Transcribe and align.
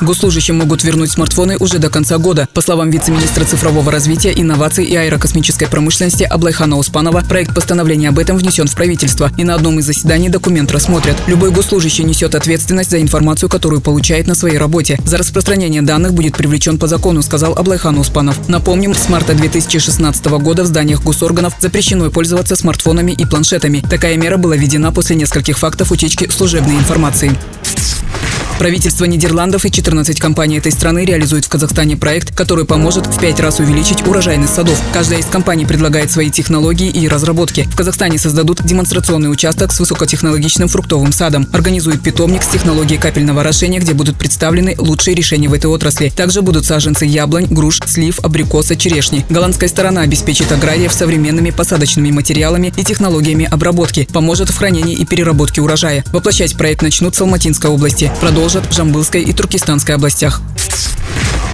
Госслужащим 0.00 0.56
могут 0.56 0.84
вернуть 0.84 1.10
смартфоны 1.10 1.56
уже 1.58 1.78
до 1.78 1.88
конца 1.90 2.18
года. 2.18 2.48
По 2.52 2.60
словам 2.60 2.90
вице-министра 2.90 3.44
цифрового 3.44 3.90
развития, 3.90 4.32
инноваций 4.34 4.84
и 4.84 4.94
аэрокосмической 4.94 5.68
промышленности 5.68 6.24
Аблайхана 6.24 6.76
Успанова, 6.76 7.22
проект 7.28 7.54
постановления 7.54 8.10
об 8.10 8.18
этом 8.18 8.36
внесен 8.36 8.66
в 8.66 8.74
правительство. 8.74 9.30
И 9.36 9.44
на 9.44 9.54
одном 9.54 9.78
из 9.78 9.86
заседаний 9.86 10.28
документ 10.28 10.70
рассмотрят. 10.70 11.16
Любой 11.26 11.50
госслужащий 11.50 12.04
несет 12.04 12.34
ответственность 12.34 12.90
за 12.90 13.00
информацию, 13.00 13.48
которую 13.48 13.80
получает 13.80 14.26
на 14.26 14.34
своей 14.34 14.58
работе. 14.58 14.98
За 15.04 15.18
распространение 15.18 15.82
данных 15.82 16.14
будет 16.14 16.36
привлечен 16.36 16.78
по 16.78 16.86
закону, 16.86 17.22
сказал 17.22 17.56
Аблайхан 17.56 17.98
Успанов. 17.98 18.48
Напомним, 18.48 18.94
с 18.94 19.08
марта 19.08 19.34
2016 19.34 20.26
года 20.26 20.62
в 20.62 20.66
зданиях 20.66 21.02
госорганов 21.02 21.54
запрещено 21.60 22.10
пользоваться 22.10 22.56
смартфонами 22.56 23.12
и 23.12 23.24
планшетами. 23.24 23.82
Такая 23.88 24.16
мера 24.16 24.36
была 24.36 24.56
введена 24.56 24.92
после 24.92 25.16
нескольких 25.16 25.58
фактов 25.58 25.90
утечки 25.90 26.28
служебной 26.30 26.76
информации. 26.76 27.36
Правительство 28.58 29.04
Нидерландов 29.04 29.66
и 29.66 29.70
14 29.70 30.18
компаний 30.18 30.56
этой 30.56 30.72
страны 30.72 31.04
реализуют 31.04 31.44
в 31.44 31.48
Казахстане 31.50 31.94
проект, 31.96 32.34
который 32.34 32.64
поможет 32.64 33.06
в 33.06 33.20
пять 33.20 33.38
раз 33.38 33.60
увеличить 33.60 34.06
урожайность 34.06 34.54
садов. 34.54 34.80
Каждая 34.94 35.20
из 35.20 35.26
компаний 35.26 35.66
предлагает 35.66 36.10
свои 36.10 36.30
технологии 36.30 36.88
и 36.88 37.06
разработки. 37.06 37.68
В 37.70 37.76
Казахстане 37.76 38.18
создадут 38.18 38.64
демонстрационный 38.64 39.30
участок 39.30 39.72
с 39.72 39.78
высокотехнологичным 39.78 40.68
фруктовым 40.68 41.12
садом, 41.12 41.46
организуют 41.52 42.02
питомник 42.02 42.42
с 42.42 42.46
технологией 42.48 42.98
капельного 42.98 43.42
орошения, 43.42 43.78
где 43.78 43.92
будут 43.92 44.16
представлены 44.16 44.74
лучшие 44.78 45.14
решения 45.14 45.48
в 45.48 45.52
этой 45.52 45.66
отрасли. 45.66 46.08
Также 46.08 46.40
будут 46.40 46.64
саженцы 46.64 47.04
яблонь, 47.04 47.46
груш, 47.50 47.80
слив, 47.84 48.20
абрикоса, 48.22 48.74
черешни. 48.74 49.26
Голландская 49.28 49.68
сторона 49.68 50.00
обеспечит 50.00 50.50
аграриев 50.50 50.94
современными 50.94 51.50
посадочными 51.50 52.10
материалами 52.10 52.72
и 52.74 52.84
технологиями 52.84 53.46
обработки, 53.50 54.08
поможет 54.10 54.48
в 54.48 54.56
хранении 54.56 54.94
и 54.94 55.04
переработке 55.04 55.60
урожая. 55.60 56.04
Воплощать 56.10 56.56
проект 56.56 56.80
начнут 56.80 57.14
в 57.14 57.18
Салматинской 57.18 57.70
области. 57.70 58.10
Продолжат 58.20 58.45
продолжат 58.46 58.72
в 58.72 58.76
Жамбылской 58.76 59.22
и 59.22 59.32
Туркестанской 59.32 59.96
областях. 59.96 60.40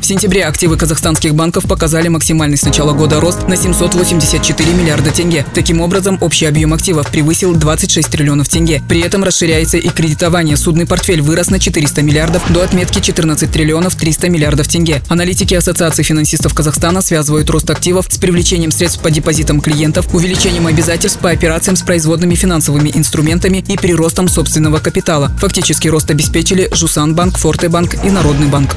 В 0.02 0.04
сентябре 0.04 0.44
активы 0.44 0.76
казахстанских 0.76 1.32
банков 1.32 1.68
показали 1.68 2.08
максимальный 2.08 2.56
с 2.56 2.64
начала 2.64 2.92
года 2.92 3.20
рост 3.20 3.46
на 3.46 3.56
784 3.56 4.72
миллиарда 4.74 5.12
тенге. 5.12 5.46
Таким 5.54 5.80
образом, 5.80 6.18
общий 6.20 6.44
объем 6.46 6.74
активов 6.74 7.08
превысил 7.08 7.54
26 7.54 8.10
триллионов 8.10 8.48
тенге. 8.48 8.82
При 8.88 9.00
этом 9.00 9.22
расширяется 9.22 9.76
и 9.76 9.88
кредитование. 9.88 10.56
Судный 10.56 10.86
портфель 10.86 11.22
вырос 11.22 11.50
на 11.50 11.60
400 11.60 12.02
миллиардов 12.02 12.42
до 12.52 12.64
отметки 12.64 12.98
14 12.98 13.48
триллионов 13.48 13.94
300 13.94 14.28
миллиардов 14.28 14.66
тенге. 14.66 15.00
Аналитики 15.08 15.54
Ассоциации 15.54 16.02
финансистов 16.02 16.52
Казахстана 16.52 17.00
связывают 17.00 17.48
рост 17.48 17.70
активов 17.70 18.06
с 18.08 18.18
привлечением 18.18 18.72
средств 18.72 19.00
по 19.00 19.10
депозитам 19.12 19.60
клиентов, 19.60 20.12
увеличением 20.12 20.66
обязательств 20.66 21.20
по 21.20 21.30
операциям 21.30 21.76
с 21.76 21.82
производными 21.82 22.34
финансовыми 22.34 22.90
инструментами 22.92 23.64
и 23.68 23.76
приростом 23.76 24.26
собственного 24.26 24.80
капитала. 24.80 25.30
Фактически 25.38 25.86
рост 25.86 26.10
обеспечили 26.10 26.68
Жусанбанк, 26.72 27.38
Фортебанк 27.38 28.04
и 28.04 28.10
Народный 28.10 28.48
банк. 28.48 28.74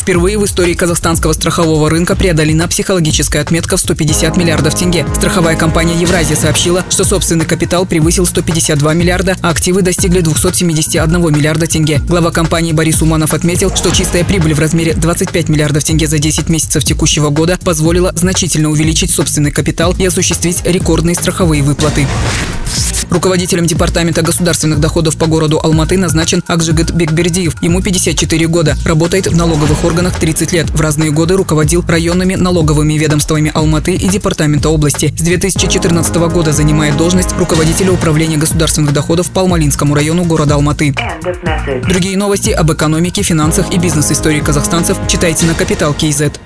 Впервые 0.00 0.38
в 0.38 0.46
истории 0.46 0.72
казахстанского 0.72 1.34
страхового 1.34 1.90
рынка 1.90 2.16
преодолена 2.16 2.66
психологическая 2.68 3.42
отметка 3.42 3.76
в 3.76 3.80
150 3.80 4.34
миллиардов 4.38 4.74
тенге. 4.74 5.06
Страховая 5.14 5.56
компания 5.56 5.94
«Евразия» 5.94 6.36
сообщила, 6.36 6.86
что 6.88 7.04
собственный 7.04 7.44
капитал 7.44 7.84
превысил 7.84 8.24
152 8.24 8.94
миллиарда, 8.94 9.36
а 9.42 9.50
активы 9.50 9.82
достигли 9.82 10.22
271 10.22 11.20
миллиарда 11.20 11.66
тенге. 11.66 12.00
Глава 12.08 12.30
компании 12.30 12.72
Борис 12.72 13.02
Уманов 13.02 13.34
отметил, 13.34 13.76
что 13.76 13.90
чистая 13.90 14.24
прибыль 14.24 14.54
в 14.54 14.58
размере 14.58 14.94
25 14.94 15.50
миллиардов 15.50 15.84
тенге 15.84 16.06
за 16.06 16.18
10 16.18 16.48
месяцев 16.48 16.82
текущего 16.82 17.28
года 17.28 17.58
позволила 17.62 18.10
значительно 18.14 18.70
увеличить 18.70 19.10
собственный 19.10 19.50
капитал 19.50 19.94
и 19.98 20.06
осуществить 20.06 20.62
рекордные 20.64 21.14
страховые 21.14 21.62
выплаты. 21.62 22.06
Руководителем 23.10 23.66
Департамента 23.66 24.22
государственных 24.22 24.78
доходов 24.78 25.16
по 25.16 25.26
городу 25.26 25.60
Алматы 25.62 25.98
назначен 25.98 26.42
Акжигит 26.46 26.92
Бекбердиев. 26.92 27.60
Ему 27.60 27.82
54 27.82 28.46
года. 28.46 28.76
Работает 28.84 29.26
в 29.26 29.36
налоговых 29.36 29.84
органах 29.84 30.18
30 30.18 30.52
лет. 30.52 30.70
В 30.70 30.80
разные 30.80 31.10
годы 31.10 31.36
руководил 31.36 31.84
районными 31.86 32.36
налоговыми 32.36 32.94
ведомствами 32.94 33.50
Алматы 33.52 33.94
и 33.94 34.08
Департамента 34.08 34.68
области. 34.68 35.12
С 35.16 35.22
2014 35.22 36.14
года 36.32 36.52
занимает 36.52 36.96
должность 36.96 37.32
руководителя 37.36 37.92
управления 37.92 38.36
государственных 38.36 38.92
доходов 38.92 39.30
по 39.30 39.40
Алмалинскому 39.40 39.94
району 39.94 40.24
города 40.24 40.54
Алматы. 40.54 40.94
Другие 41.88 42.16
новости 42.16 42.50
об 42.50 42.72
экономике, 42.72 43.22
финансах 43.22 43.72
и 43.72 43.78
бизнес-истории 43.78 44.40
казахстанцев 44.40 44.96
читайте 45.08 45.46
на 45.46 45.54
Капитал 45.54 45.94
Киезет. 45.94 46.40